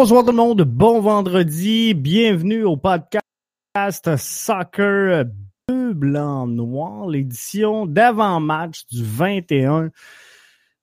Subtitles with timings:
[0.00, 5.26] Bonsoir tout le monde, bon vendredi, bienvenue au podcast Soccer
[5.68, 9.90] Bleu, Blanc, Noir, l'édition d'avant-match du 21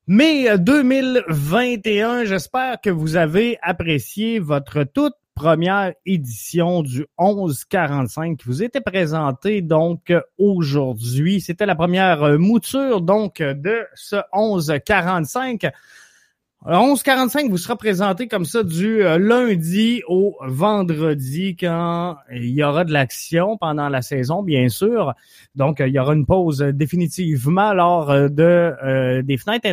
[0.05, 2.26] mai 2021.
[2.26, 9.63] J'espère que vous avez apprécié votre toute première édition du 1145 qui vous était présentée
[9.63, 11.41] donc aujourd'hui.
[11.41, 15.71] C'était la première mouture donc de ce 1145.
[16.66, 22.84] 11h45 vous sera présenté comme ça du euh, lundi au vendredi quand il y aura
[22.84, 25.13] de l'action pendant la saison, bien sûr.
[25.55, 29.70] Donc, il y aura une pause définitivement lors euh, de euh, des fenêtres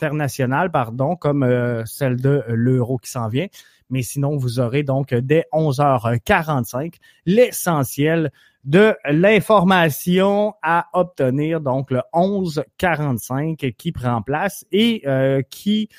[0.00, 1.46] internationales, pardon, comme
[1.84, 3.46] celle de l'euro qui s'en vient.
[3.90, 6.94] Mais sinon, vous aurez donc dès 11h45
[7.26, 8.30] l'essentiel
[8.64, 15.90] de l'information à obtenir, donc le 1145 qui prend place et euh, qui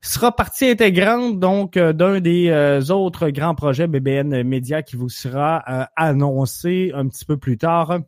[0.00, 5.08] sera partie intégrante donc euh, d'un des euh, autres grands projets BBN Media qui vous
[5.08, 5.58] sera
[5.96, 8.00] annoncé un petit peu plus tard.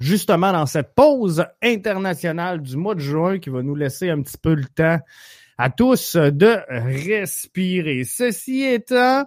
[0.00, 4.38] Justement dans cette pause internationale du mois de juin qui va nous laisser un petit
[4.38, 4.98] peu le temps
[5.60, 8.04] à tous de respirer.
[8.04, 9.26] Ceci étant,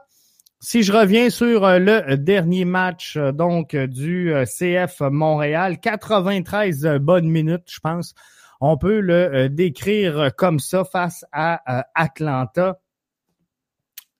[0.60, 6.98] si je reviens sur euh, le dernier match euh, donc du euh, CF Montréal, 93
[7.00, 8.16] bonnes minutes, je pense.
[8.62, 12.80] On peut le décrire comme ça face à Atlanta.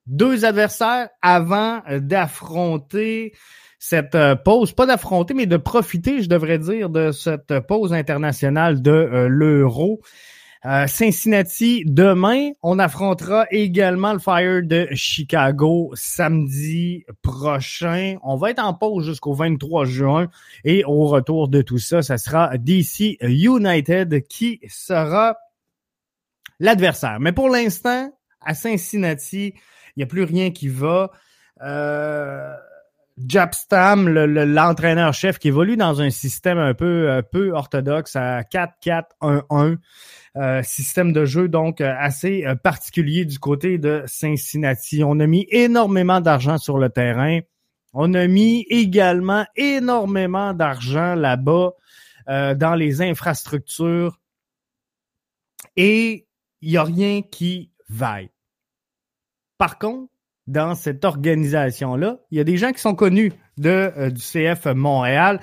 [0.06, 3.32] Deux adversaires avant d'affronter
[3.80, 9.26] cette pause, pas d'affronter, mais de profiter, je devrais dire, de cette pause internationale de
[9.30, 10.02] l'euro.
[10.66, 18.16] Euh, Cincinnati, demain, on affrontera également le Fire de Chicago samedi prochain.
[18.22, 20.28] On va être en pause jusqu'au 23 juin
[20.64, 25.36] et au retour de tout ça, ça sera DC United qui sera
[26.60, 27.20] l'adversaire.
[27.20, 28.10] Mais pour l'instant,
[28.40, 29.52] à Cincinnati,
[29.96, 31.10] il n'y a plus rien qui va.
[31.60, 32.54] Euh,
[33.16, 39.78] Japstam, l'entraîneur-chef qui évolue dans un système un peu, un peu orthodoxe à 4-4-1-1.
[40.36, 45.04] Euh, système de jeu donc euh, assez euh, particulier du côté de Cincinnati.
[45.04, 47.38] On a mis énormément d'argent sur le terrain.
[47.92, 51.70] On a mis également énormément d'argent là-bas
[52.26, 54.18] dans les infrastructures.
[55.76, 56.26] Et
[56.62, 58.30] il n'y a rien qui vaille.
[59.58, 60.13] Par contre,
[60.46, 62.18] dans cette organisation-là.
[62.30, 65.40] Il y a des gens qui sont connus de euh, du CF Montréal.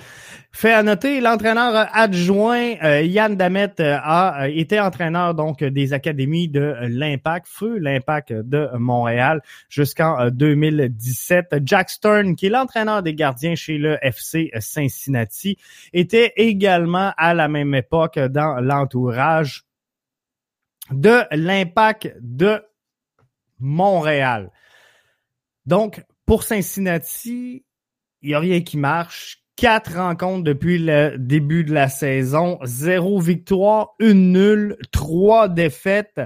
[0.52, 6.50] Fait à noter, l'entraîneur adjoint euh, Yann Damet euh, a été entraîneur donc des académies
[6.50, 11.62] de l'Impact, feu l'Impact de Montréal jusqu'en 2017.
[11.64, 15.58] Jack Stern, qui est l'entraîneur des gardiens chez le FC Cincinnati,
[15.94, 19.64] était également à la même époque dans l'entourage
[20.92, 22.62] de l'Impact de
[23.60, 24.52] Montréal.
[25.66, 27.66] Donc, pour Cincinnati,
[28.22, 29.38] il n'y a rien qui marche.
[29.58, 36.20] Quatre rencontres depuis le début de la saison, zéro victoire, une nulle, trois défaites,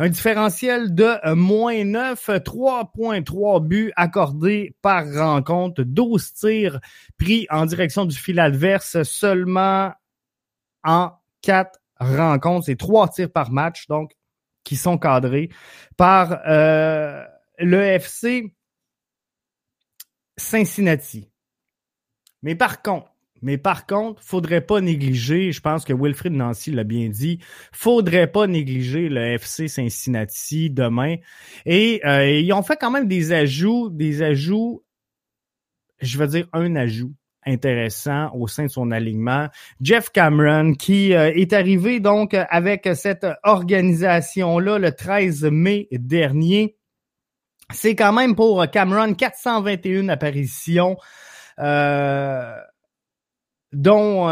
[0.00, 6.80] un différentiel de moins 9, 3.3 buts accordés par rencontre, 12 tirs
[7.16, 9.92] pris en direction du fil adverse seulement
[10.82, 11.12] en
[11.42, 14.12] quatre rencontres, c'est trois tirs par match, donc
[14.64, 15.50] qui sont cadrés
[15.96, 17.24] par euh,
[17.58, 18.52] le FC
[20.40, 21.28] Cincinnati.
[22.42, 23.12] Mais par contre,
[23.42, 27.38] mais par contre, faudrait pas négliger, je pense que Wilfrid Nancy l'a bien dit,
[27.72, 31.16] faudrait pas négliger le FC Cincinnati demain.
[31.64, 34.82] Et euh, ils ont fait quand même des ajouts, des ajouts,
[36.00, 37.14] je veux dire un ajout
[37.46, 39.48] intéressant au sein de son alignement.
[39.80, 46.76] Jeff Cameron, qui euh, est arrivé donc avec cette organisation-là le 13 mai dernier.
[47.72, 50.96] C'est quand même pour Cameron 421 apparitions,
[51.58, 52.54] euh,
[53.72, 54.28] dont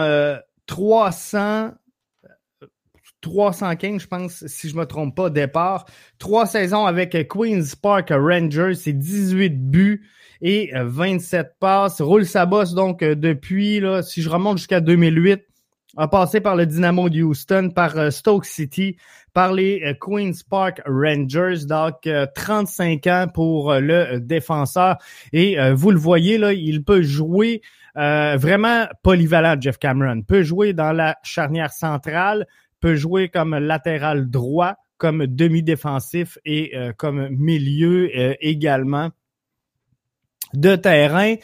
[0.67, 1.73] 300,
[3.21, 5.87] 315, je pense, si je me trompe pas, départ.
[6.19, 10.09] Trois saisons avec Queen's Park Rangers, c'est 18 buts
[10.41, 12.01] et 27 passes.
[12.01, 15.48] Roule sa bosse donc depuis, là, si je remonte jusqu'à 2008,
[15.99, 18.97] a passé par le Dynamo de Houston, par euh, Stoke City,
[19.35, 21.67] par les euh, Queen's Park Rangers.
[21.67, 24.99] Donc, 35 euh, ans pour le défenseur.
[25.33, 27.61] Et vous le voyez, là, il peut jouer
[27.97, 30.23] vraiment polyvalent, Jeff Cameron.
[30.23, 32.47] Peut jouer dans la charnière centrale,
[32.81, 38.09] peut jouer comme latéral droit, comme demi-défensif et comme milieu
[38.45, 39.11] également
[40.55, 41.35] de terrain.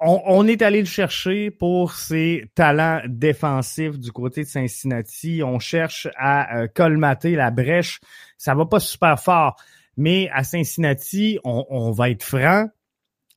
[0.00, 5.42] On, est allé le chercher pour ses talents défensifs du côté de Cincinnati.
[5.44, 8.00] On cherche à euh, colmater la brèche.
[8.36, 9.56] Ça va pas super fort,
[9.96, 12.68] mais à Cincinnati, on, va être franc.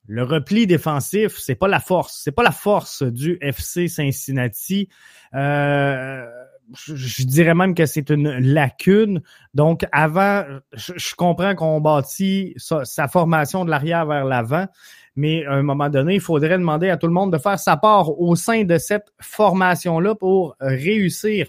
[0.07, 2.21] Le repli défensif, c'est pas la force.
[2.23, 4.89] C'est pas la force du FC Cincinnati.
[5.33, 6.25] Euh,
[6.73, 9.21] je, dirais même que c'est une lacune.
[9.53, 10.43] Donc, avant,
[10.73, 14.67] je, comprends qu'on bâtit sa formation de l'arrière vers l'avant,
[15.15, 17.77] mais à un moment donné, il faudrait demander à tout le monde de faire sa
[17.77, 21.47] part au sein de cette formation-là pour réussir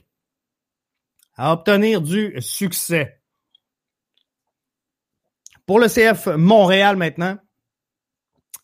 [1.36, 3.20] à obtenir du succès.
[5.66, 7.38] Pour le CF Montréal maintenant,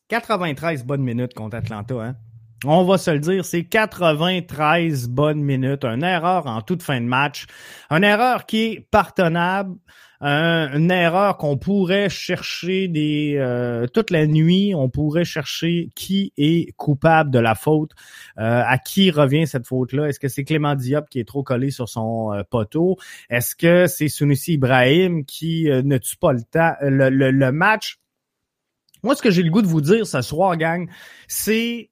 [0.08, 1.94] 93 bonnes minutes contre Atlanta.
[1.94, 2.16] Hein?
[2.66, 5.84] On va se le dire, c'est 93 bonnes minutes.
[5.84, 7.46] Une erreur en toute fin de match.
[7.90, 9.76] Une erreur qui est pardonnable
[10.24, 16.72] une erreur qu'on pourrait chercher des euh, toute la nuit, on pourrait chercher qui est
[16.76, 17.90] coupable de la faute,
[18.38, 20.08] euh, à qui revient cette faute-là?
[20.08, 22.96] Est-ce que c'est Clément Diop qui est trop collé sur son euh, poteau?
[23.28, 27.98] Est-ce que c'est Sunusi Ibrahim qui ne tue pas le, le match?
[29.02, 30.88] Moi, ce que j'ai le goût de vous dire ce soir, gang,
[31.28, 31.90] c'est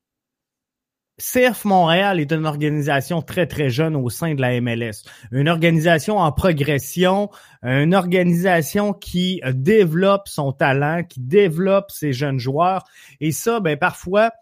[1.23, 5.05] CF Montréal est une organisation très, très jeune au sein de la MLS.
[5.31, 7.31] Une organisation en progression,
[7.63, 12.85] une organisation qui développe son talent, qui développe ses jeunes joueurs.
[13.21, 14.33] Et ça, ben, parfois,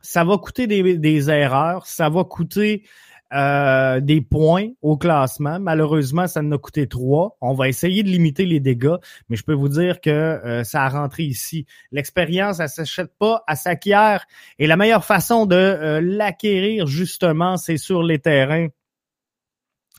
[0.00, 2.84] ça va coûter des, des erreurs, ça va coûter
[3.32, 5.58] euh, des points au classement.
[5.58, 7.36] Malheureusement, ça en a coûté trois.
[7.40, 8.96] On va essayer de limiter les dégâts,
[9.28, 11.66] mais je peux vous dire que euh, ça a rentré ici.
[11.90, 14.24] L'expérience, elle s'achète pas, elle s'acquiert.
[14.58, 18.68] Et la meilleure façon de euh, l'acquérir, justement, c'est sur les terrains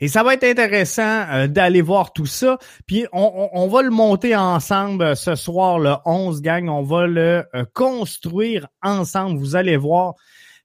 [0.00, 2.58] Et ça va être intéressant euh, d'aller voir tout ça.
[2.86, 6.68] Puis on, va le monter ensemble euh, ce soir, le 11 gang.
[6.68, 9.38] On va le construire ensemble.
[9.38, 10.12] Vous allez voir,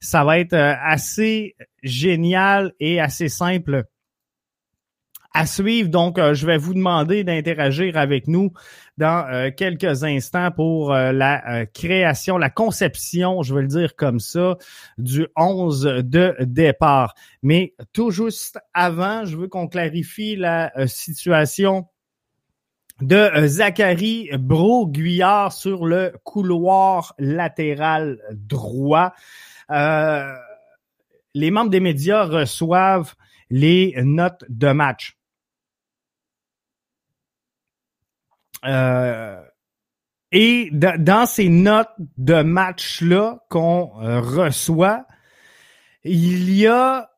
[0.02, 3.86] ça va être assez génial et assez simple
[5.34, 5.90] à suivre.
[5.90, 8.52] Donc, euh, je vais vous demander d'interagir avec nous
[8.98, 14.20] dans euh, quelques instants pour euh, la création, la conception, je vais le dire comme
[14.20, 14.58] ça,
[14.98, 17.14] du 11 de départ.
[17.42, 21.88] Mais tout juste avant, je veux qu'on clarifie la situation
[23.02, 29.14] de Zachary Bro-Guyard sur le couloir latéral droit.
[29.70, 33.16] les membres des médias reçoivent
[33.50, 35.18] les notes de match.
[38.66, 39.42] Euh,
[40.32, 45.06] et dans ces notes de match-là qu'on euh, reçoit,
[46.04, 47.10] il y a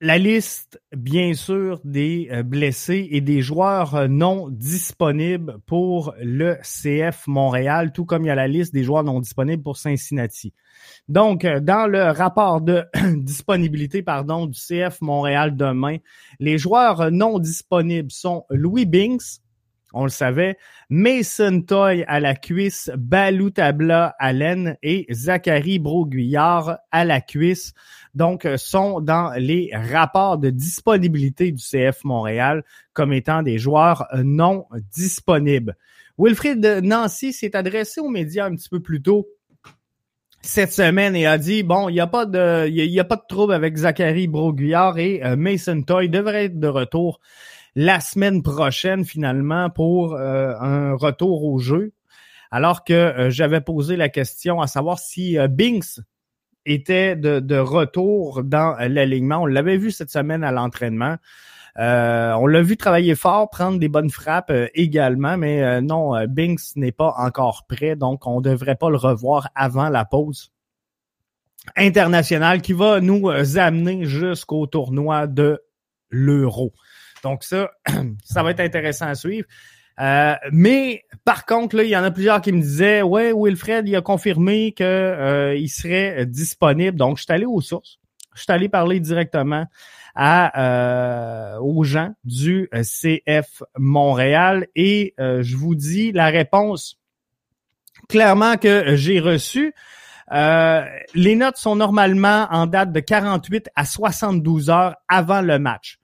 [0.00, 7.26] la liste, bien sûr, des euh, blessés et des joueurs non disponibles pour le CF
[7.26, 10.54] Montréal, tout comme il y a la liste des joueurs non disponibles pour Cincinnati.
[11.08, 12.84] Donc, dans le rapport de
[13.16, 15.98] disponibilité pardon, du CF Montréal demain,
[16.38, 19.40] les joueurs non disponibles sont Louis Binks,
[19.92, 20.58] on le savait.
[20.90, 27.72] Mason Toy à la cuisse, Balou Tabla à l'aine et Zachary Broguillard à la cuisse.
[28.14, 34.06] Donc, euh, sont dans les rapports de disponibilité du CF Montréal comme étant des joueurs
[34.12, 35.76] euh, non disponibles.
[36.18, 39.28] Wilfried Nancy s'est adressé aux médias un petit peu plus tôt
[40.42, 43.16] cette semaine et a dit bon, il n'y a pas de il y, a, pas
[43.16, 47.20] de trouble avec Zachary Broguillard et euh, Mason Toy devrait être de retour
[47.80, 51.92] la semaine prochaine finalement pour euh, un retour au jeu.
[52.50, 56.00] Alors que euh, j'avais posé la question à savoir si euh, Binks
[56.66, 59.42] était de, retour dans l'alignement.
[59.42, 61.18] On l'avait vu cette semaine à l'entraînement.
[61.76, 67.14] on l'a vu travailler fort, prendre des bonnes frappes également, mais non, Binks n'est pas
[67.16, 70.52] encore prêt, donc on devrait pas le revoir avant la pause
[71.76, 75.62] internationale qui va nous amener jusqu'au tournoi de
[76.10, 76.72] l'Euro.
[77.22, 77.70] Donc ça,
[78.24, 79.46] ça va être intéressant à suivre.
[80.00, 83.88] Euh, mais par contre, là, il y en a plusieurs qui me disaient Ouais, Wilfred,
[83.88, 86.96] il a confirmé qu'il euh, serait disponible.
[86.96, 87.98] Donc, je suis allé aux sources.
[88.34, 89.66] Je suis allé parler directement
[90.14, 96.98] à euh, aux gens du CF Montréal et je vous dis la réponse
[98.08, 99.74] clairement que j'ai reçue.
[100.30, 105.97] les notes sont normalement en date de 48 à 72 heures avant le match.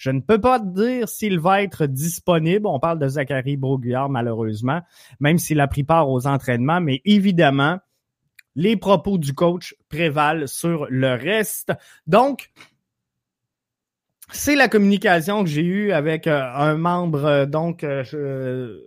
[0.00, 2.66] Je ne peux pas dire s'il va être disponible.
[2.66, 4.80] On parle de Zachary Broguillard, malheureusement,
[5.20, 7.78] même s'il a pris part aux entraînements, mais évidemment,
[8.54, 11.74] les propos du coach prévalent sur le reste.
[12.06, 12.50] Donc,
[14.32, 18.80] c'est la communication que j'ai eue avec euh, un membre euh, donc euh,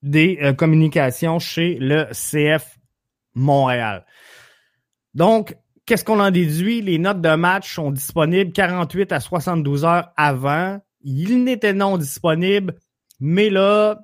[0.00, 2.78] des communications chez le CF
[3.34, 4.06] Montréal.
[5.12, 5.58] Donc,
[5.90, 6.82] Qu'est-ce qu'on en déduit?
[6.82, 10.80] Les notes de match sont disponibles 48 à 72 heures avant.
[11.02, 12.76] Il n'était non disponible,
[13.18, 13.98] mais là,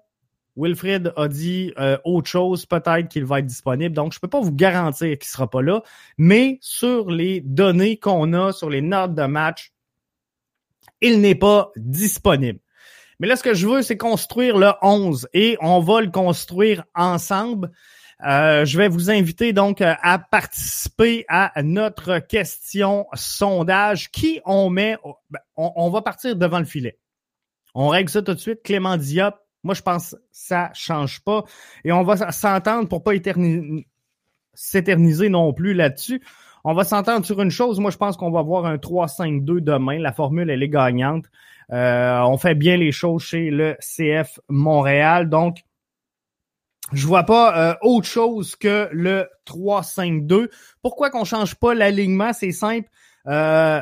[0.57, 3.95] Wilfred a dit euh, autre chose, peut-être qu'il va être disponible.
[3.95, 5.81] Donc, je ne peux pas vous garantir qu'il ne sera pas là,
[6.19, 9.71] mais sur les données qu'on a, sur les notes de match,
[11.01, 12.59] il n'est pas disponible.
[13.21, 16.83] Mais là, ce que je veux, c'est construire le 11 et on va le construire
[16.97, 17.71] ensemble.
[18.25, 24.71] Euh, je vais vous inviter donc euh, à participer à notre question sondage qui on
[24.71, 24.97] met,
[25.29, 26.99] ben, on, va partir devant le filet.
[27.75, 28.63] On règle ça tout de suite.
[28.63, 31.45] Clément Diop, moi je pense que ça change pas
[31.85, 33.13] et on va s'entendre pour pas
[34.55, 36.23] s'éterniser non plus là-dessus.
[36.69, 37.79] On va s'entendre sur une chose.
[37.79, 40.01] Moi, je pense qu'on va avoir un 3-5-2 demain.
[40.01, 41.27] La formule, elle est gagnante.
[41.73, 45.29] Euh, on fait bien les choses chez le CF Montréal.
[45.29, 45.59] Donc,
[46.93, 50.49] je vois pas euh, autre chose que le 3-5-2.
[50.83, 52.33] Pourquoi qu'on change pas l'alignement?
[52.33, 52.89] C'est simple.
[53.27, 53.81] Euh,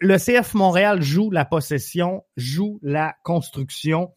[0.00, 4.12] le CF Montréal joue la possession, joue la construction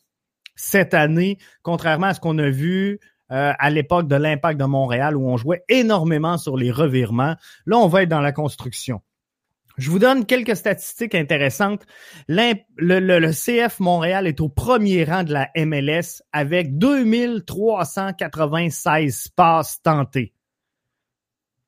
[0.55, 2.99] cette année, contrairement à ce qu'on a vu
[3.31, 7.35] euh, à l'époque de l'impact de Montréal où on jouait énormément sur les revirements.
[7.65, 9.01] Là, on va être dans la construction.
[9.77, 11.85] Je vous donne quelques statistiques intéressantes.
[12.27, 20.31] Le, CF Montréal est au premier rang de la MLS avec 2396 passes tentées.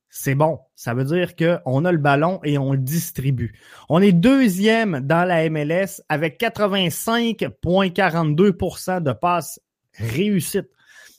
[0.08, 0.60] C'est bon.
[0.74, 3.60] Ça veut dire qu'on a le ballon et on le distribue.
[3.90, 9.60] On est deuxième dans la MLS avec 85,42% de passes
[9.92, 10.70] réussites.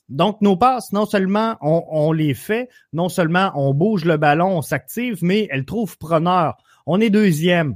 [0.10, 4.64] Donc, nos passes, non seulement on, les fait, non seulement on bouge le ballon, on
[4.64, 6.58] s'active, mais elles trouvent preneur.
[6.92, 7.76] On est deuxième.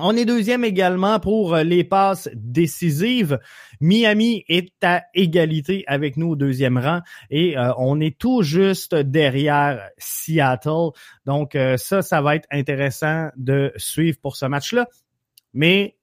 [0.00, 3.38] On est deuxième également pour euh, les passes décisives.
[3.80, 8.96] Miami est à égalité avec nous au deuxième rang et euh, on est tout juste
[8.96, 10.90] derrière Seattle.
[11.24, 14.88] Donc euh, ça, ça va être intéressant de suivre pour ce match-là.
[15.54, 15.96] Mais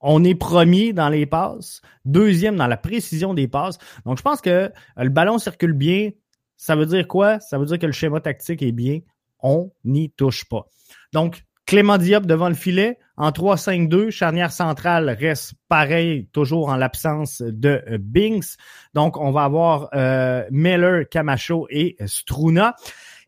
[0.00, 3.76] on est premier dans les passes, deuxième dans la précision des passes.
[4.06, 6.12] Donc je pense que le ballon circule bien.
[6.56, 7.40] Ça veut dire quoi?
[7.40, 9.00] Ça veut dire que le schéma tactique est bien.
[9.40, 10.66] On n'y touche pas.
[11.12, 12.98] Donc, Clément Diop devant le filet.
[13.18, 18.56] En 3-5-2, charnière centrale reste pareil, toujours en l'absence de euh, Binks.
[18.94, 22.74] Donc, on va avoir euh, Miller, Camacho et Struna.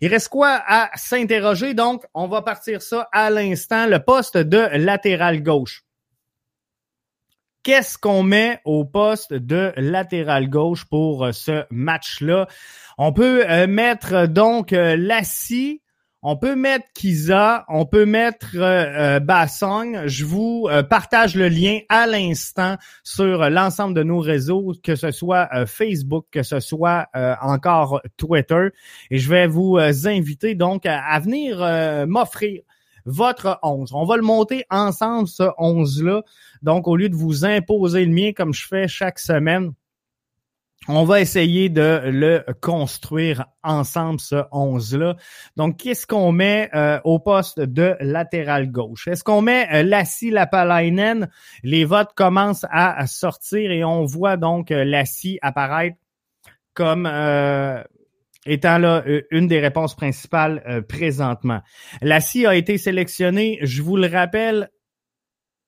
[0.00, 1.74] Il reste quoi à s'interroger?
[1.74, 3.86] Donc, on va partir ça à l'instant.
[3.86, 5.82] Le poste de latéral gauche.
[7.62, 12.46] Qu'est-ce qu'on met au poste de latéral gauche pour euh, ce match-là?
[12.96, 15.80] On peut mettre donc Lassie,
[16.22, 20.06] on peut mettre Kiza, on peut mettre euh, euh.
[20.06, 25.10] Je vous euh, partage le lien à l'instant sur l'ensemble de nos réseaux, que ce
[25.12, 27.06] soit euh, Facebook, que ce soit
[27.40, 28.68] encore Twitter.
[29.10, 32.62] Et je vais vous inviter donc à, venir m'offrir
[33.06, 33.92] votre 11.
[33.94, 36.22] On va le monter ensemble, ce 11-là.
[36.62, 39.72] Donc, au lieu de vous imposer le mien comme je fais chaque semaine,
[40.96, 45.16] on va essayer de le construire ensemble, ce 11-là.
[45.56, 49.06] Donc, qu'est-ce qu'on met euh, au poste de latéral gauche?
[49.08, 51.30] Est-ce qu'on met euh, Lassie Lapalainen?
[51.62, 55.96] Les votes commencent à, sortir et on voit donc euh, Lassie apparaître
[56.74, 57.82] comme euh,
[58.46, 61.60] étant là une des réponses principales présentement.
[62.00, 64.70] Lassie a été sélectionné, je vous le rappelle,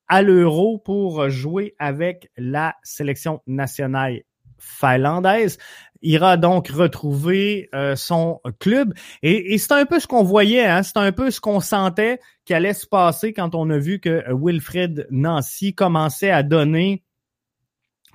[0.07, 4.21] à l'Euro pour jouer avec la sélection nationale
[4.63, 5.57] finlandaise
[6.03, 8.93] ira donc retrouver euh, son club.
[9.21, 10.83] Et, c'est un peu ce qu'on voyait, hein?
[10.83, 14.23] c'est un peu ce qu'on sentait qui allait se passer quand on a vu que
[14.29, 17.03] Wilfred Nancy commençait à donner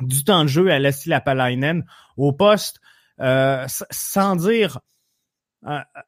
[0.00, 1.84] du temps de jeu à Leslie Lapalainen
[2.16, 2.78] au poste,
[3.20, 4.78] euh, sans dire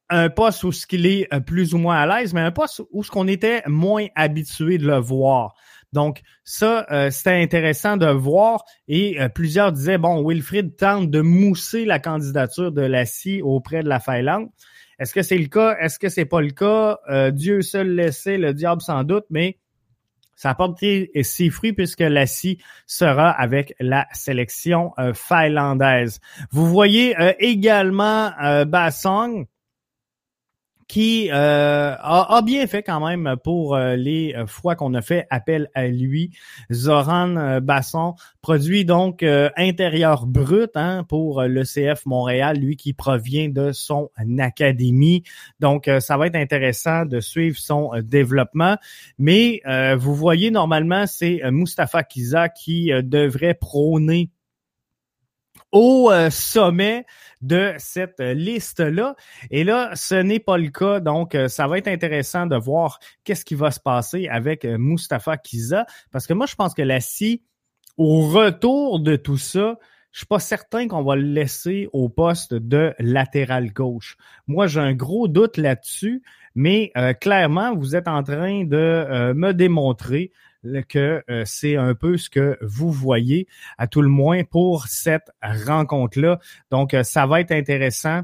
[0.09, 3.03] un poste où ce qu'il est plus ou moins à l'aise, mais un poste où
[3.03, 5.55] ce qu'on était moins habitué de le voir.
[5.93, 8.65] Donc, ça, euh, c'était intéressant de voir.
[8.87, 13.89] Et euh, plusieurs disaient, bon, Wilfrid tente de mousser la candidature de Lassie auprès de
[13.89, 14.49] la Finlande.
[14.99, 15.77] Est-ce que c'est le cas?
[15.81, 16.99] Est-ce que c'est pas le cas?
[17.11, 19.59] Euh, Dieu seul le le diable sans doute, mais
[20.37, 26.19] ça a porté ses fruits puisque Lassie sera avec la sélection finlandaise.
[26.51, 28.31] Vous voyez également
[28.67, 29.47] Bassong
[30.91, 35.25] qui euh, a, bien fait quand même pour euh, les euh, fois qu'on a fait
[35.31, 36.33] appel à lui.
[36.73, 43.71] Zoran Basson produit donc intérieur brut hein, pour le CF Montréal, lui qui provient de
[43.71, 45.23] son académie.
[45.61, 48.77] Donc, ça va être intéressant de suivre son développement.
[49.19, 49.61] Mais
[49.97, 54.31] vous voyez, normalement, c'est Mustapha Kiza qui devrait prôner
[55.73, 57.05] au sommet
[57.41, 59.17] de cette liste-là.
[59.51, 61.01] Et là, ce n'est pas le cas.
[61.01, 64.77] Donc, euh, ça va être intéressant de voir qu'est-ce qui va se passer avec euh,
[64.79, 65.87] Mustapha Kiza.
[66.13, 67.43] Parce que moi, je pense que la scie,
[67.97, 69.79] au retour de tout ça,
[70.13, 74.17] je suis pas certain qu'on va le laisser au poste de latéral gauche.
[74.47, 76.23] Moi, j'ai un gros doute là-dessus,
[76.55, 80.33] mais euh, clairement, vous êtes en train de me démontrer
[80.89, 83.47] que euh, c'est un peu ce que vous voyez,
[83.79, 86.39] à tout le moins pour cette rencontre-là.
[86.71, 88.23] Donc, euh, ça va être intéressant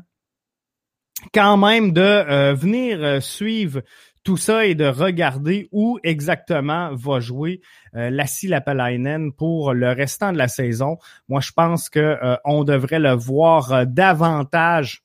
[1.33, 3.83] quand même de euh, venir suivre
[4.23, 7.61] tout ça et de regarder où exactement va jouer
[7.93, 10.99] Lassie Lapalainen pour le restant de la saison.
[11.28, 15.05] Moi, je pense que on devrait le voir davantage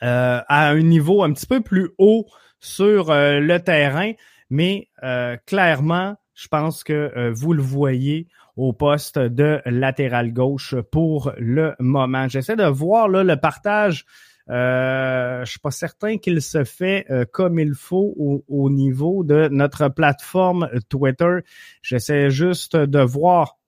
[0.00, 2.26] à un niveau un petit peu plus haut
[2.60, 4.12] sur le terrain
[4.50, 10.74] mais euh, clairement, je pense que euh, vous le voyez au poste de latéral gauche
[10.90, 12.28] pour le moment.
[12.28, 14.06] J'essaie de voir là, le partage.
[14.48, 18.14] Euh, je suis pas certain qu'il se fait euh, comme il faut
[18.48, 21.40] au, niveau de notre plateforme Twitter.
[21.82, 23.58] J'essaie juste de voir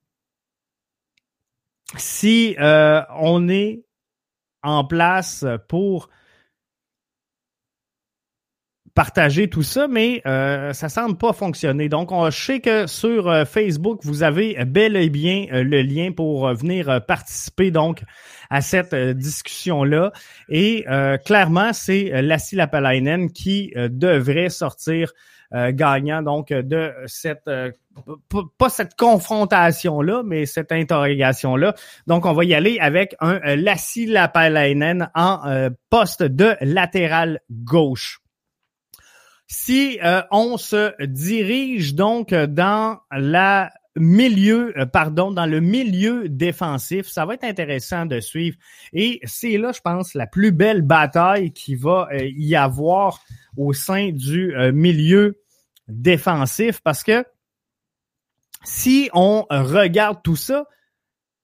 [1.98, 3.84] si on est
[4.62, 6.08] en place pour
[8.94, 11.88] partager tout ça, mais euh, ça semble pas fonctionner.
[11.88, 15.80] Donc, on, je sais que sur euh, Facebook, vous avez bel et bien euh, le
[15.82, 18.02] lien pour euh, venir participer donc
[18.50, 20.12] à cette discussion-là.
[20.50, 20.84] Et
[21.24, 25.12] clairement, c'est Lassie Lapalainen qui devrait sortir
[25.52, 27.48] gagnant donc de cette
[28.58, 31.74] pas cette confrontation-là, mais cette interrogation-là.
[32.06, 38.21] Donc, on va y aller avec un Lassie Lapalainen en poste de latéral gauche.
[39.54, 42.46] Si euh, on se dirige donc euh,
[44.86, 48.56] pardon, dans le milieu défensif, ça va être intéressant de suivre.
[48.94, 53.20] Et c'est là, je pense, la plus belle bataille qui va euh, y avoir
[53.58, 55.38] au sein du milieu
[55.86, 57.22] défensif parce que
[58.64, 60.64] si on regarde tout ça,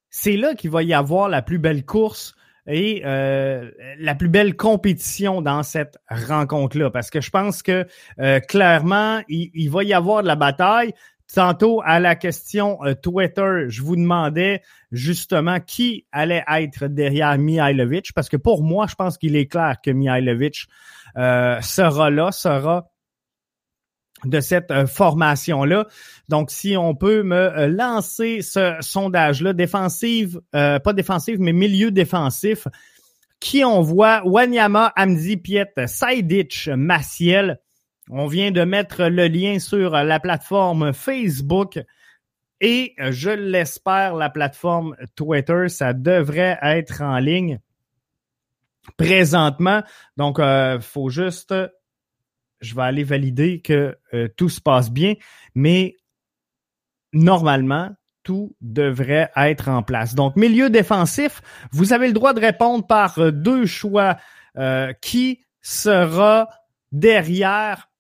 [0.09, 2.38] c'est là qu'il va y avoir la plus belle course
[2.69, 6.91] et euh, la plus belle compétition dans cette rencontre-là.
[6.91, 7.87] Parce que je pense que
[8.21, 10.93] euh, clairement, il, va y avoir de la bataille.
[11.35, 18.13] Tantôt, à la question euh, Twitter, je vous demandais justement qui allait être derrière Mihailovic,
[18.15, 20.67] parce que pour moi, je pense qu'il est clair que Mihailovic
[21.17, 22.89] sera là, sera
[24.25, 25.87] de cette euh, formation-là.
[26.29, 31.91] Donc, si on peut me euh, lancer ce sondage-là, défensive, euh, pas défensive, mais milieu
[31.91, 32.67] défensif,
[33.41, 34.23] qui on voit?
[34.25, 37.61] Wanyama, Amdi, Piet, Saidich, Maciel.
[38.11, 41.79] On vient de mettre le lien sur la plateforme Facebook
[42.61, 47.61] et je l'espère, la plateforme Twitter, ça devrait être en ligne
[48.97, 49.83] présentement.
[50.17, 50.41] Donc,
[50.81, 51.55] faut juste
[52.61, 55.15] je vais aller valider que euh, tout se passe bien,
[55.55, 55.97] mais
[57.13, 57.91] normalement,
[58.23, 60.15] tout devrait être en place.
[60.15, 61.41] Donc, milieu défensif,
[61.73, 64.17] vous avez le droit de répondre par euh, deux choix.
[64.59, 66.49] Euh, qui sera
[66.91, 67.91] derrière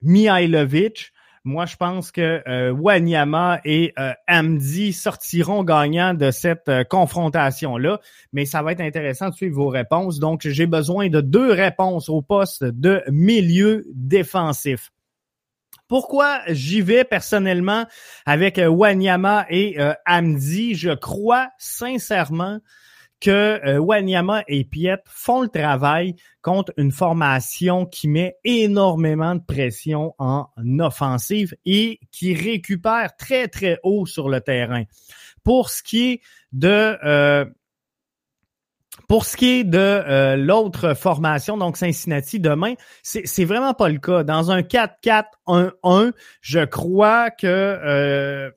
[0.00, 1.12] Mihailovic?
[1.46, 8.00] Moi, je pense que euh, Wanyama et euh, Amdi sortiront gagnants de cette euh, confrontation-là,
[8.32, 10.18] mais ça va être intéressant de suivre vos réponses.
[10.18, 14.90] Donc, j'ai besoin de deux réponses au poste de milieu défensif.
[15.86, 17.86] Pourquoi j'y vais personnellement
[18.24, 20.74] avec euh, Wanyama et euh, Amdi?
[20.74, 22.58] Je crois sincèrement
[23.20, 29.40] que euh, Wanyama et Piet font le travail contre une formation qui met énormément de
[29.40, 30.48] pression en
[30.78, 34.84] offensive et qui récupère très, très haut sur le terrain.
[35.42, 36.20] Pour ce qui est
[36.52, 36.96] de...
[37.04, 37.44] Euh,
[39.08, 43.98] pour ce qui est de euh, l'autre formation, donc Cincinnati, demain, c'est vraiment pas le
[43.98, 44.24] cas.
[44.24, 48.50] Dans un 4-4-1-1, je crois que euh,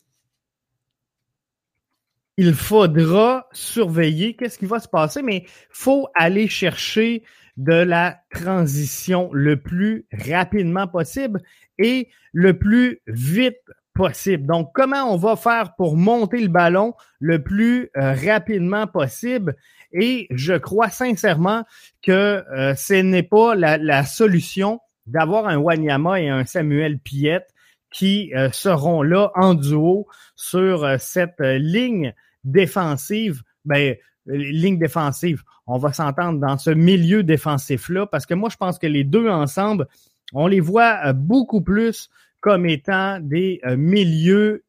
[2.39, 7.23] il faudra surveiller qu'est-ce qui va se passer, mais faut aller chercher
[7.57, 11.41] de la transition le plus rapidement possible
[11.79, 13.59] et le plus vite
[13.93, 14.45] possible.
[14.45, 19.57] Donc, comment on va faire pour monter le ballon le plus euh, rapidement possible?
[19.91, 21.65] Et je crois sincèrement
[22.01, 27.49] que euh, ce n'est pas la, solution d'avoir un Wanyama et un Samuel Piette
[27.91, 33.41] qui euh, seront là en duo sur cette ligne défensive.
[33.65, 35.43] Ben, ligne défensive.
[35.67, 39.29] On va s'entendre dans ce milieu défensif-là parce que moi, je pense que les deux
[39.29, 39.87] ensemble,
[40.33, 42.09] on les voit beaucoup plus
[42.41, 44.63] comme étant des euh, milieux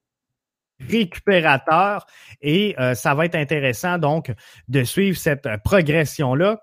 [0.81, 2.07] récupérateurs
[2.41, 4.33] et euh, ça va être intéressant donc
[4.69, 6.61] de suivre cette euh, progression-là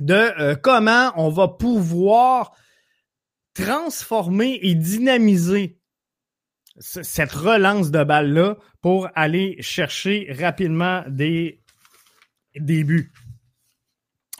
[0.00, 2.52] de comment on va pouvoir
[3.52, 5.77] transformer et dynamiser
[6.80, 11.60] cette relance de balle-là pour aller chercher rapidement des
[12.56, 13.12] débuts.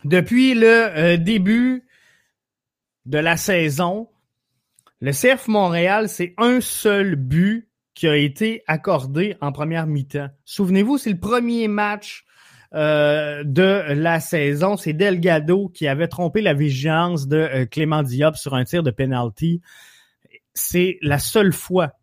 [0.05, 1.85] Depuis le début
[3.07, 4.09] de la saison,
[5.01, 10.29] le CF Montréal, c'est un seul but qui a été accordé en première mi-temps.
[10.45, 12.25] Souvenez-vous, c'est le premier match
[12.75, 14.77] euh, de la saison.
[14.77, 18.91] C'est Delgado qui avait trompé la vigilance de euh, Clément Diop sur un tir de
[18.91, 19.63] penalty.
[20.55, 21.98] C'est la seule fois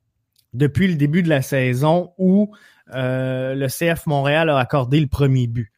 [0.55, 2.53] depuis le début de la saison où
[2.93, 5.71] euh, le CF Montréal a accordé le premier but.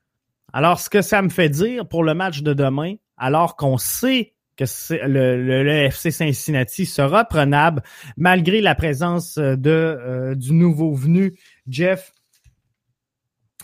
[0.54, 4.34] Alors, ce que ça me fait dire pour le match de demain, alors qu'on sait
[4.58, 4.66] que
[5.06, 7.84] le, le, FC Cincinnati sera prenable
[8.18, 11.38] malgré la présence euh, de euh, du nouveau venu
[11.68, 12.12] Jeff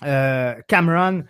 [0.06, 1.24] euh, Cameron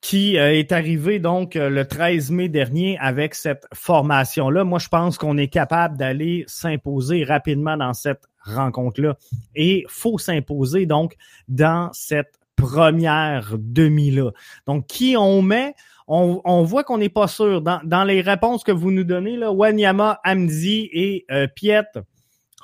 [0.00, 4.62] qui est arrivé donc le 13 mai dernier avec cette formation-là.
[4.62, 9.16] Moi, je pense qu'on est capable d'aller s'imposer rapidement dans cette rencontre-là.
[9.54, 11.16] Et faut s'imposer donc
[11.48, 14.30] dans cette première demi-là.
[14.66, 15.74] Donc, qui on met?
[16.08, 17.62] on, voit qu'on n'est pas sûr.
[17.62, 21.82] Dans, les réponses que vous nous donnez, là, Wanyama, Amzi et euh, Piet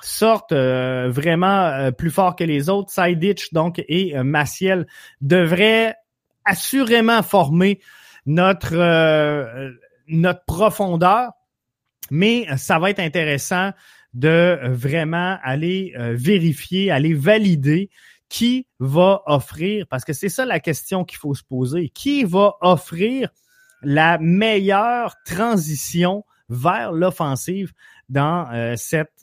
[0.03, 2.91] sortent euh, vraiment euh, plus fort que les autres.
[2.91, 4.85] Siditch, donc, et euh, Maciel
[5.21, 5.95] devraient
[6.45, 7.79] assurément former
[8.25, 8.75] notre,
[10.07, 11.31] notre profondeur,
[12.11, 13.71] mais ça va être intéressant
[14.13, 17.89] de vraiment aller vérifier, aller valider
[18.33, 22.55] qui va offrir, parce que c'est ça la question qu'il faut se poser, qui va
[22.61, 23.29] offrir
[23.83, 27.73] la meilleure transition vers l'offensive
[28.09, 29.13] dans euh, cette,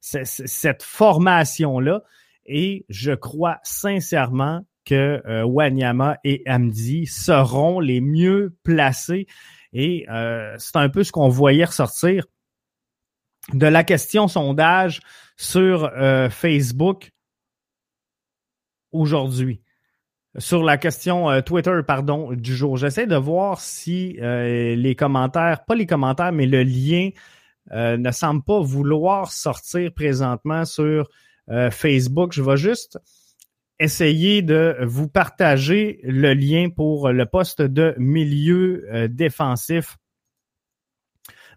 [0.00, 2.02] cette, formation-là?
[2.44, 9.28] Et je crois sincèrement que euh, Wanyama et Amdi seront les mieux placés.
[9.72, 12.26] Et euh, c'est un peu ce qu'on voyait ressortir
[13.52, 15.00] de la question sondage
[15.36, 15.90] sur
[16.30, 17.12] Facebook
[18.92, 19.60] aujourd'hui
[20.38, 22.76] sur la question euh, Twitter, pardon, du jour.
[22.76, 27.10] J'essaie de voir si euh, les commentaires, pas les commentaires, mais le lien
[27.72, 31.08] euh, ne semble pas vouloir sortir présentement sur
[31.70, 32.32] Facebook.
[32.32, 32.98] Je vais juste
[33.78, 39.96] essayer de vous partager le lien pour le poste de milieu défensif.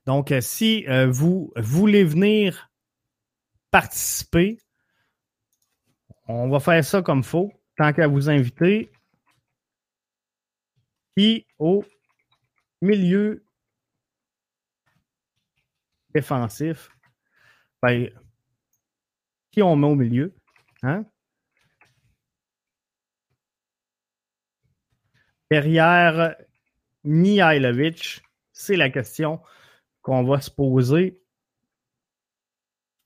[0.06, 2.72] Donc, si vous voulez venir
[3.72, 4.60] participer,
[6.28, 8.92] on va faire ça comme faut, tant qu'à vous inviter.
[11.18, 11.84] Qui au
[12.82, 13.44] milieu
[16.14, 16.90] défensif,
[17.82, 18.10] ben,
[19.52, 20.34] qui on met au milieu?
[20.84, 21.04] Hein?
[25.52, 26.36] Derrière
[27.04, 28.22] Mihailovic,
[28.54, 29.42] c'est la question
[30.10, 31.20] qu'on va se poser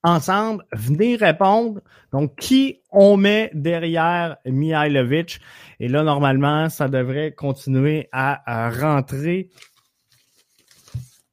[0.04, 1.82] ensemble, venez répondre.
[2.14, 5.42] Donc, qui on met derrière Mihailovic?
[5.82, 9.50] Et là, normalement, ça devrait continuer à, rentrer.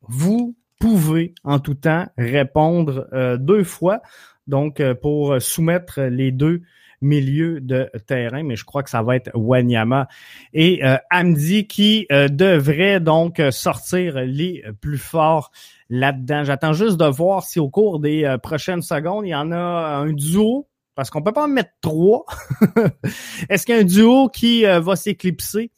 [0.03, 4.03] Vous pouvez en tout temps répondre euh, deux fois.
[4.49, 6.63] Donc, euh, pour soumettre les deux
[7.01, 10.09] milieu de terrain, mais je crois que ça va être Wanyama
[10.53, 15.51] et euh, Amdi qui euh, devraient donc sortir les plus forts
[15.89, 16.45] là-dedans.
[16.45, 20.13] J'attends juste de voir si au cours des prochaines secondes, il y en a un
[20.13, 22.25] duo, parce qu'on peut pas en mettre trois.
[23.49, 25.71] Est-ce qu'il y a un duo qui va s'éclipser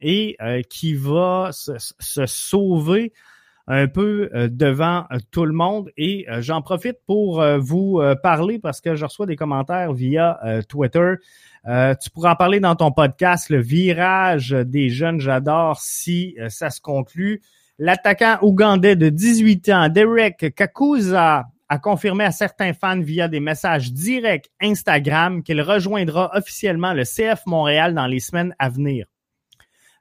[0.00, 0.36] et
[0.68, 3.12] qui va se sauver?
[3.70, 5.90] Un peu euh, devant euh, tout le monde.
[5.96, 11.14] Et euh, j'en profite pour vous parler parce que je reçois des commentaires via Twitter.
[11.64, 16.80] tu pourras en parler dans ton podcast, le virage des jeunes, j'adore si ça se
[16.80, 17.40] conclut.
[17.78, 23.92] L'attaquant ougandais de 18 ans, Derek Kakuza, a confirmé à certains fans via des messages
[23.92, 29.06] directs Instagram qu'il rejoindra officiellement le CF Montréal dans les semaines à venir.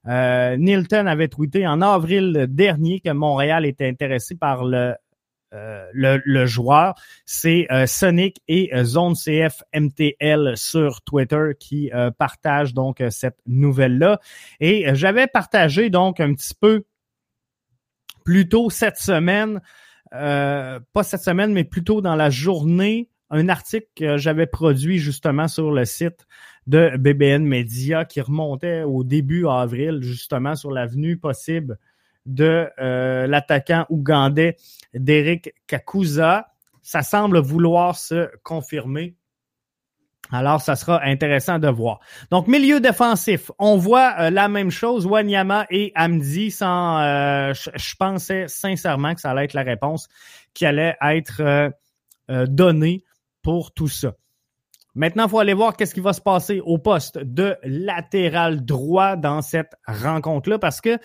[0.07, 4.95] Euh, Nilton avait tweeté en avril dernier que Montréal était intéressé par le
[5.55, 6.93] euh, le, joueur,
[7.25, 14.19] c'est euh, Sonic et Zone CF MTL sur Twitter qui partagent donc cette nouvelle-là.
[14.59, 16.85] Et j'avais partagé donc un petit peu
[18.23, 19.59] plus tôt cette semaine,
[20.11, 25.71] pas cette semaine, mais plutôt dans la journée, un article que j'avais produit justement sur
[25.71, 26.27] le site
[26.67, 31.77] de BBN Media qui remontait au début avril, justement, sur l'avenue possible
[32.25, 34.55] de euh, l'attaquant ougandais
[34.93, 36.53] d'Eric Kakuza.
[36.81, 39.15] Ça semble vouloir se confirmer.
[40.31, 41.99] Alors, ça sera intéressant de voir.
[42.29, 47.95] Donc, milieu défensif, on voit euh, la même chose, Wanyama et Amdi, sans, euh, je,
[47.97, 50.07] pensais sincèrement que ça allait être la réponse
[50.53, 51.71] qui allait être
[52.47, 53.03] donnée
[53.41, 54.13] pour tout ça.
[54.95, 59.15] Maintenant, il faut aller voir qu'est-ce qui va se passer au poste de latéral droit
[59.15, 60.97] dans cette rencontre-là parce que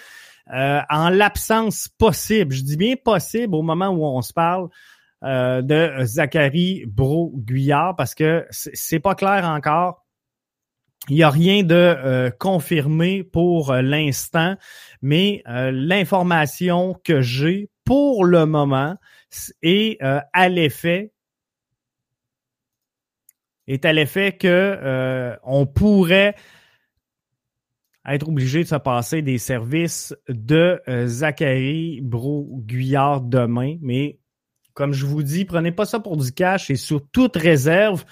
[0.53, 4.68] euh, en l'absence possible, je dis bien possible au moment où on se parle
[5.23, 10.05] euh, de Zachary Bro-Guyard parce que c'est pas clair encore.
[11.09, 14.57] Il n'y a rien de euh, confirmé pour l'instant,
[15.03, 18.97] mais l'information que j'ai pour le moment
[19.62, 21.13] est à l'effet
[23.66, 26.35] est à l'effet que euh, on pourrait
[28.07, 33.77] être obligé de se passer des services de euh, Zachary Bro-Guyard demain.
[33.81, 34.18] Mais
[34.74, 38.05] comme je vous dis, prenez pas ça pour du cash et sur toute réserve.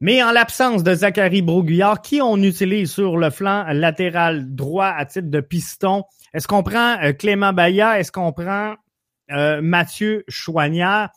[0.00, 5.04] Mais en l'absence de Zachary Broguillard, qui on utilise sur le flanc latéral droit à
[5.06, 7.98] titre de piston, est-ce qu'on prend euh, Clément Baya?
[7.98, 8.74] Est-ce qu'on prend
[9.28, 11.10] Mathieu Chouanière?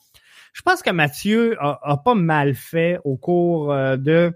[0.53, 4.33] Je pense que Mathieu a, pas mal fait au cours euh, de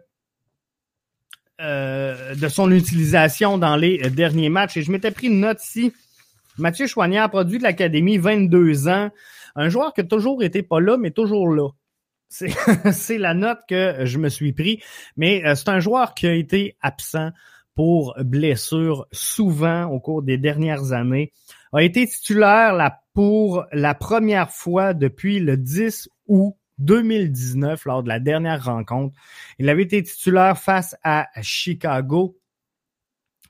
[1.61, 4.77] euh, de son utilisation dans les derniers matchs.
[4.77, 5.93] Et je m'étais pris une note ici.
[6.57, 9.11] Mathieu Chouanière, produit de l'Académie, 22 ans.
[9.55, 11.69] Un joueur qui a toujours été pas là, mais toujours là.
[12.29, 14.81] C'est la note que je me suis pris.
[15.15, 17.29] Mais euh, c'est un joueur qui a été absent
[17.75, 21.31] pour blessure souvent au cours des dernières années.
[21.73, 28.09] A été titulaire la pour la première fois depuis le 10 août 2019 lors de
[28.09, 29.15] la dernière rencontre.
[29.59, 32.37] Il avait été titulaire face à Chicago.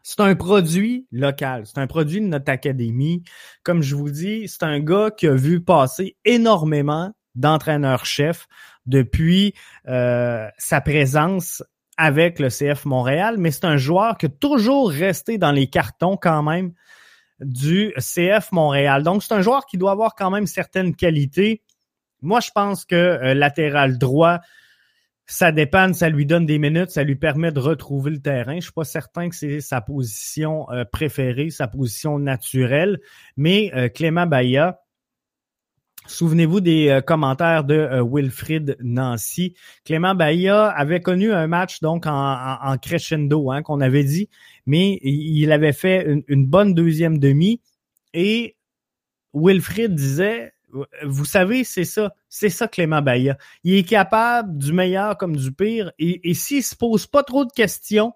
[0.03, 3.23] C'est un produit local, c'est un produit de notre académie.
[3.63, 8.47] Comme je vous dis, c'est un gars qui a vu passer énormément d'entraîneurs-chefs
[8.85, 9.53] depuis
[9.87, 11.63] euh, sa présence
[11.95, 16.17] avec le CF Montréal, mais c'est un joueur qui a toujours resté dans les cartons
[16.17, 16.73] quand même
[17.39, 19.03] du CF Montréal.
[19.03, 21.61] Donc, c'est un joueur qui doit avoir quand même certaines qualités.
[22.21, 24.39] Moi, je pense que euh, latéral droit,
[25.25, 28.55] ça dépend, ça lui donne des minutes, ça lui permet de retrouver le terrain.
[28.55, 32.99] Je suis pas certain que c'est sa position euh, préférée, sa position naturelle,
[33.37, 34.82] mais euh, Clément Baillat,
[36.07, 39.55] Souvenez-vous des euh, commentaires de euh, Wilfrid Nancy.
[39.85, 44.29] Clément Bahia avait connu un match donc en, crescendo, hein, qu'on avait dit,
[44.65, 47.61] mais il avait fait une, bonne deuxième demi
[48.13, 48.55] et
[49.33, 50.53] Wilfrid disait,
[51.03, 53.37] vous savez, c'est ça, c'est ça Clément Bahia.
[53.63, 57.45] Il est capable du meilleur comme du pire et, et s'il se pose pas trop
[57.45, 58.13] de questions,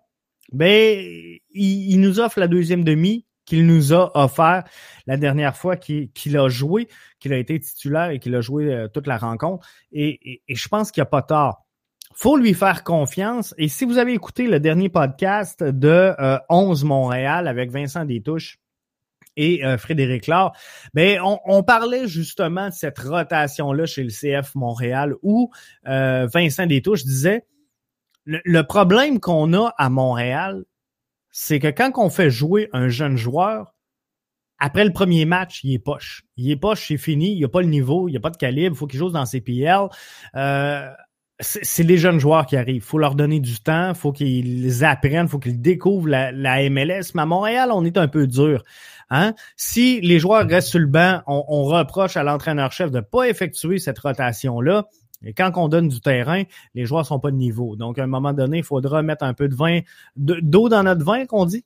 [0.52, 1.00] ben
[1.54, 4.66] il nous offre la deuxième demi qu'il nous a offert
[5.08, 6.88] la dernière fois qu'il a joué,
[7.20, 9.68] qu'il a été titulaire et qu'il a joué euh, toute la rencontre.
[9.92, 11.66] Et, je pense qu'il n'y a pas tort.
[12.14, 13.56] faut lui faire confiance.
[13.58, 16.14] Et si vous avez écouté le dernier podcast de
[16.50, 18.60] 11 euh, Montréal avec Vincent Détouche,
[19.40, 20.52] et euh, Frédéric Laure,
[20.96, 25.52] ben on, parlait justement de cette rotation-là chez le CF Montréal où
[25.86, 27.46] Vincent Détouche disait
[28.26, 30.66] le problème qu'on a à Montréal,
[31.40, 33.76] c'est que quand on fait jouer un jeune joueur,
[34.58, 36.24] après le premier match, il est poche.
[36.36, 38.32] Il est poche, c'est fini, il n'y a pas le niveau, il n'y a pas
[38.32, 39.88] de calibre, il faut qu'il joue dans CPL.
[40.36, 40.90] Euh,
[41.40, 42.82] c'est les jeunes joueurs qui arrivent.
[42.82, 47.12] faut leur donner du temps, faut qu'ils apprennent, faut qu'ils découvrent la, MLS.
[47.14, 48.64] Mais à Montréal, on est un peu dur.
[49.12, 49.36] Hein?
[49.56, 54.00] Si les joueurs restent sur le banc, on, reproche à l'entraîneur-chef de pas effectuer cette
[54.00, 54.86] rotation-là.
[55.24, 56.44] Et quand on donne du terrain,
[56.76, 57.76] les joueurs sont pas de niveau.
[57.76, 59.80] Donc, à un moment donné, il faudra mettre un peu de vin,
[60.16, 61.64] d'eau dans notre vin, qu'on dit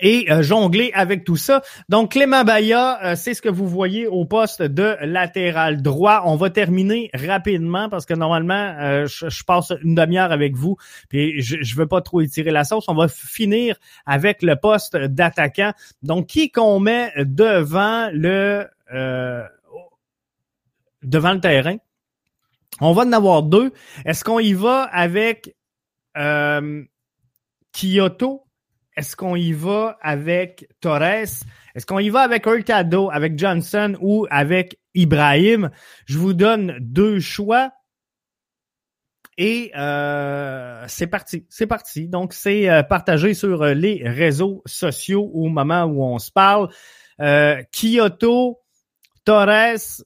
[0.00, 1.62] et euh, jongler avec tout ça.
[1.88, 6.22] Donc Clément Baya, euh, c'est ce que vous voyez au poste de latéral droit.
[6.24, 10.76] On va terminer rapidement parce que normalement euh, je, passe une demi-heure avec vous,
[11.08, 12.84] puis je, je veux pas trop étirer la sauce.
[12.88, 15.72] On va finir avec le poste d'attaquant.
[16.02, 18.66] Donc qui qu'on met devant le
[21.02, 21.76] devant le terrain?
[22.80, 23.72] On va en avoir deux.
[24.04, 25.54] Est-ce qu'on y va avec
[27.72, 28.44] Kyoto?
[28.96, 31.02] Est-ce qu'on y va avec Torres?
[31.74, 35.70] Est-ce qu'on y va avec Hurtado, avec Johnson ou avec Ibrahim?
[36.06, 37.72] Je vous donne deux choix.
[39.36, 42.06] Et euh, c'est parti, c'est parti.
[42.08, 46.68] Donc, c'est euh, partagé sur les réseaux sociaux au moment où on se parle.
[47.20, 48.60] Euh, Kyoto,
[49.24, 50.04] Torres,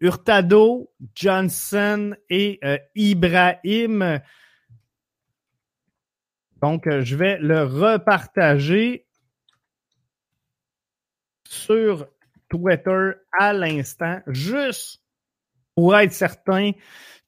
[0.00, 2.60] Hurtado, Johnson et
[2.94, 4.20] Ibrahim.
[6.62, 9.06] Donc, euh, je vais le repartager
[11.48, 12.06] sur
[12.48, 15.02] Twitter à l'instant, juste
[15.74, 16.72] pour être certain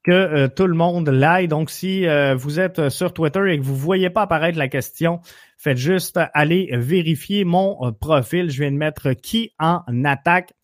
[0.02, 1.48] que euh, tout le monde l'aille.
[1.48, 4.68] Donc, si euh, vous êtes sur Twitter et que vous ne voyez pas apparaître la
[4.68, 5.20] question,
[5.58, 8.50] faites juste aller vérifier mon profil.
[8.50, 10.54] Je viens de mettre qui en attaque.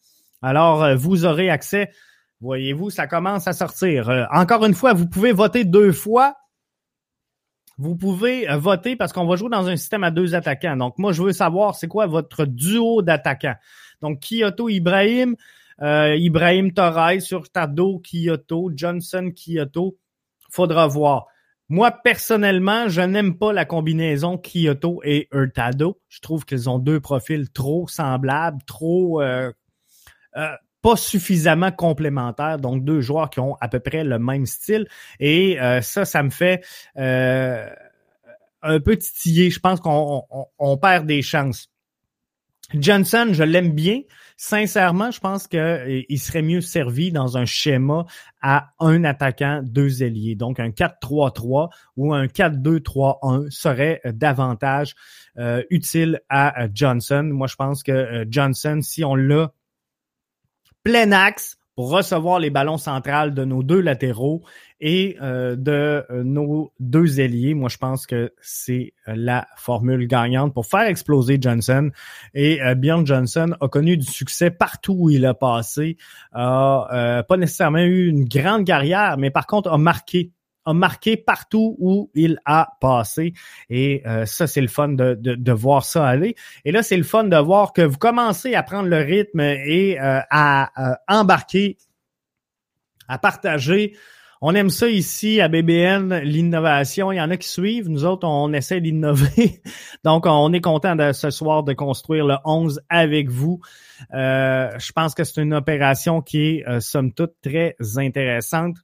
[0.45, 1.91] Alors, vous aurez accès.
[2.41, 4.29] Voyez-vous, ça commence à sortir.
[4.31, 6.37] encore une fois, vous pouvez voter deux fois
[7.79, 10.77] vous pouvez euh, voter parce qu'on va jouer dans un système à deux attaquants.
[10.77, 13.57] Donc, moi, je veux savoir c'est quoi votre duo d'attaquants?
[14.01, 15.35] Donc, Kyoto Ibrahim,
[15.83, 19.97] euh, Ibrahim Torres sur Tado, Kyoto, Johnson, Kyoto.
[20.51, 21.27] Faudra voir.
[21.69, 25.99] Moi, personnellement, je n'aime pas la combinaison Kyoto et Hurtado.
[26.09, 29.53] Je trouve qu'ils ont deux profils trop semblables, trop euh, euh
[30.85, 34.87] pas suffisamment complémentaires, donc deux joueurs qui ont à peu près le même style.
[35.19, 36.63] Et euh, ça, ça me fait
[36.99, 37.67] euh,
[38.61, 39.49] un peu titiller.
[39.49, 41.71] Je pense qu'on perd des chances.
[42.75, 44.01] Johnson, je l'aime bien.
[44.37, 48.05] Sincèrement, je pense qu'il euh, serait mieux servi dans un schéma
[48.43, 50.35] à un attaquant, deux ailiers.
[50.35, 54.95] Donc, un 4-3-3 ou un 4-2-3-1 serait davantage
[55.71, 57.23] utile à Johnson.
[57.33, 59.51] Moi, je pense que Johnson, si on l'a
[60.85, 64.45] plein axe pour recevoir les ballons centrales de nos deux latéraux
[64.81, 67.55] et euh, de euh, nos deux ailiers.
[67.55, 71.91] Moi, je pense que c'est euh, la formule gagnante pour faire exploser Johnson.
[72.33, 75.97] Et Bjorn Johnson a connu du succès partout où il a passé.
[76.33, 80.31] A pas nécessairement eu une grande carrière, mais par contre a marqué
[80.67, 83.35] a marqué partout où il a passé.
[83.71, 86.35] Et euh, ça, c'est le fun de, de, voir ça aller.
[86.65, 90.01] Et là, c'est le fun de voir que vous commencez à prendre le rythme et
[90.01, 91.77] euh, à, embarquer,
[93.09, 93.95] à partager.
[94.41, 97.13] On aime ça ici à BBN, l'innovation.
[97.13, 97.89] Il y en a qui suivent.
[97.89, 99.63] Nous autres, on essaie d'innover.
[100.05, 103.61] Donc, on est content de ce soir de construire le 11 avec vous.
[104.13, 108.77] Euh, je pense que c'est une opération qui est, somme toute, très intéressante.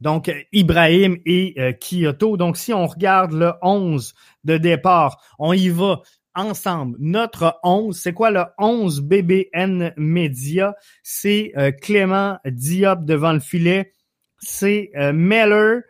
[0.00, 2.36] Donc, Ibrahim et euh, Kyoto.
[2.36, 6.02] Donc, si on regarde le 11 de départ, on y va
[6.34, 6.96] ensemble.
[7.00, 10.74] Notre 11, c'est quoi le 11 BBN Media?
[11.02, 13.92] C'est euh, Clément Diop devant le filet.
[14.38, 15.80] C'est euh, Meller,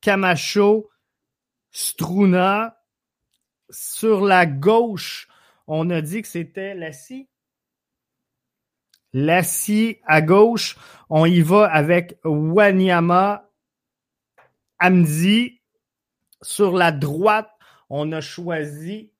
[0.00, 0.88] Camacho,
[1.72, 2.72] Struna.
[3.68, 5.26] Sur la gauche,
[5.66, 7.28] on a dit que c'était Lassie.
[9.12, 10.76] Lassie à gauche.
[11.10, 13.45] On y va avec Wanyama
[14.78, 15.60] Amdi.
[16.42, 17.50] Sur la droite,
[17.88, 19.10] on a choisi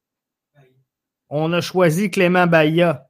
[1.28, 3.08] on a choisi Clément Baya.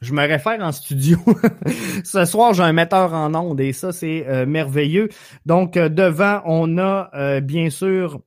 [0.00, 1.18] Je me réfère en studio.
[2.04, 5.08] Ce soir, j'ai un metteur en onde et ça, c'est euh, merveilleux.
[5.46, 8.20] Donc, euh, devant, on a euh, bien sûr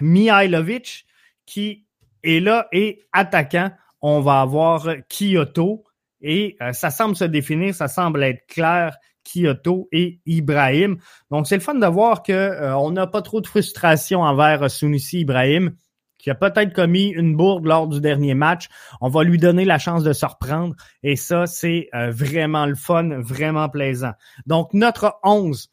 [0.00, 1.06] Mihailovic
[1.46, 1.86] qui
[2.22, 3.70] est là et attaquant.
[4.02, 5.84] On va avoir Kyoto
[6.20, 8.96] et ça semble se définir, ça semble être clair.
[9.26, 10.98] Kyoto et Ibrahim.
[11.30, 15.20] Donc, c'est le fun de voir qu'on euh, n'a pas trop de frustration envers Sunusi
[15.20, 15.76] Ibrahim,
[16.18, 18.68] qui a peut-être commis une bourde lors du dernier match.
[19.00, 20.74] On va lui donner la chance de se reprendre.
[21.02, 24.12] Et ça, c'est euh, vraiment le fun, vraiment plaisant.
[24.46, 25.68] Donc, notre 11,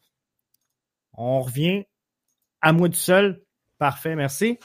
[1.14, 1.84] on revient
[2.60, 3.42] à moi tout seul.
[3.78, 4.58] Parfait, merci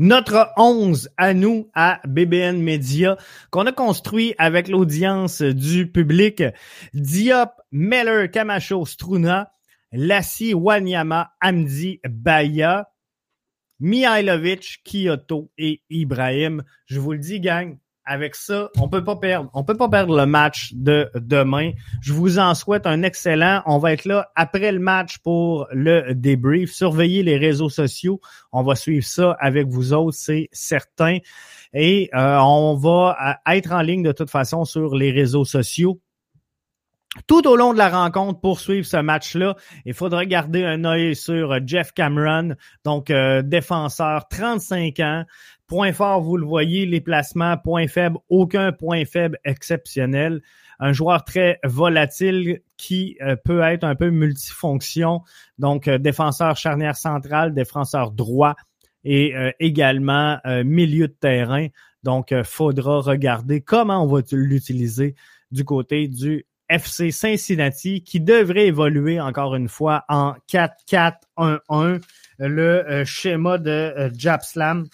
[0.00, 3.18] notre 11 à nous à BBN Media
[3.50, 6.42] qu'on a construit avec l'audience du public.
[6.94, 9.52] Diop, Meller, Camacho, Struna,
[9.92, 12.90] Lassi Wanyama, Amdi Baya,
[13.78, 16.64] Mihailovic, Kyoto et Ibrahim.
[16.86, 19.50] Je vous le dis, gang, avec ça, on peut pas perdre.
[19.54, 21.72] On peut pas perdre le match de demain.
[22.00, 23.62] Je vous en souhaite un excellent.
[23.66, 26.72] On va être là après le match pour le débrief.
[26.72, 28.20] Surveillez les réseaux sociaux.
[28.52, 31.18] On va suivre ça avec vous autres, c'est certain.
[31.72, 36.00] Et euh, on va euh, être en ligne de toute façon sur les réseaux sociaux
[37.26, 41.16] tout au long de la rencontre pour suivre ce match-là, il faudra garder un œil
[41.16, 45.24] sur Jeff Cameron, donc euh, défenseur 35 ans.
[45.70, 50.42] Point fort, vous le voyez, les placements, point faible, aucun point faible exceptionnel.
[50.80, 55.22] Un joueur très volatile qui euh, peut être un peu multifonction,
[55.58, 58.56] donc euh, défenseur charnière centrale, défenseur droit
[59.04, 61.68] et également milieu de terrain.
[62.02, 65.14] Donc, faudra regarder comment on va l'utiliser
[65.50, 72.00] du côté du FC Cincinnati qui devrait évoluer encore une fois en 4-4-1-1,
[72.38, 74.86] le euh, schéma de euh, Japslam,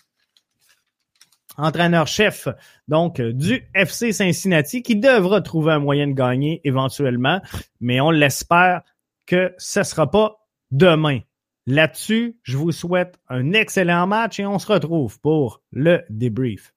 [1.56, 2.48] entraîneur-chef
[2.88, 7.40] donc du FC Cincinnati qui devra trouver un moyen de gagner éventuellement,
[7.80, 8.82] mais on l'espère
[9.26, 11.20] que ce sera pas demain.
[11.66, 16.75] Là-dessus, je vous souhaite un excellent match et on se retrouve pour le débrief.